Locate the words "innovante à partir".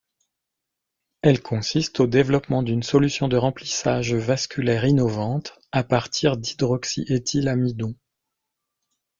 4.87-6.37